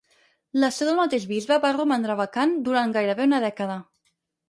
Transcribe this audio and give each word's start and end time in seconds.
La 0.63 0.69
seu 0.77 0.89
del 0.89 0.97
mateix 1.01 1.27
bisbe 1.33 1.59
va 1.67 1.73
romandre 1.77 2.17
vacant 2.25 2.59
durant 2.71 2.99
gairebé 2.99 3.33
una 3.33 3.47
dècada. 3.49 3.81